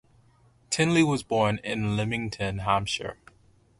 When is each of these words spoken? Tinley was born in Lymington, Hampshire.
Tinley 0.71 1.03
was 1.03 1.21
born 1.21 1.59
in 1.63 1.95
Lymington, 1.95 2.61
Hampshire. 2.65 3.17